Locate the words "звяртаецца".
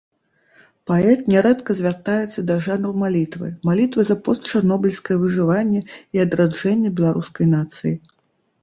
1.81-2.45